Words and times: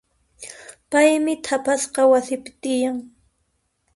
Paymi 0.89 1.33
t'aqasqa 1.43 2.01
wasipi 2.11 2.51
tiyan. 2.61 2.97